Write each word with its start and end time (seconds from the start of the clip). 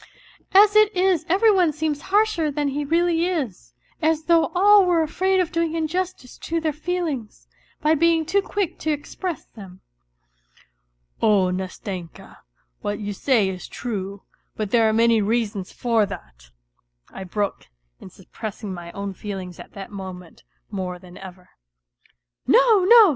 As 0.51 0.75
it 0.75 0.91
is 0.97 1.27
every 1.29 1.51
one 1.51 1.71
seems 1.71 2.01
harsher 2.09 2.49
than 2.49 2.69
he 2.69 2.83
really 2.83 3.27
is, 3.27 3.71
as 4.01 4.23
though 4.23 4.47
all 4.55 4.83
were 4.83 5.03
afraid 5.03 5.39
of 5.39 5.51
doing 5.51 5.75
injustice 5.75 6.39
to 6.39 6.59
their 6.59 6.73
feelings, 6.73 7.47
by 7.83 7.93
being 7.93 8.25
too 8.25 8.41
quick 8.41 8.79
to 8.79 8.89
express 8.89 9.45
them."" 9.45 9.81
Oh, 11.21 11.51
Nastenka, 11.51 12.37
what 12.81 12.97
you 12.99 13.13
say 13.13 13.47
is 13.47 13.67
true; 13.67 14.23
but 14.55 14.71
there 14.71 14.89
are 14.89 14.93
many 14.93 15.21
reasons 15.21 15.71
for 15.71 16.07
that," 16.07 16.49
I 17.11 17.23
broke 17.23 17.67
in 17.99 18.09
suppressing 18.09 18.73
my 18.73 18.91
own 18.93 19.13
feelings 19.13 19.59
at 19.59 19.73
that 19.73 19.91
moment 19.91 20.41
more 20.71 20.97
than 20.97 21.15
ever." 21.19 21.49
No, 22.47 22.85
no! 22.85 23.09